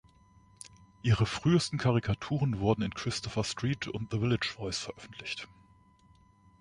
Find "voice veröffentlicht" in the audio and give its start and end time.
4.51-5.47